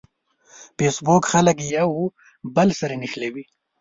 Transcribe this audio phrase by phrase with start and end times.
[0.77, 1.89] فېسبوک خلک یو
[2.55, 3.43] بل سره نښلوي